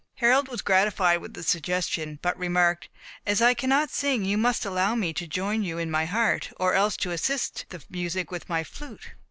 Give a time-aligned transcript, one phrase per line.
[0.15, 2.89] Harold was gratified with the suggestion, but remarked,
[3.23, 6.73] "As I cannot sing, you must allow me to join you in my heart, or
[6.73, 9.11] else to assist the music with my flute."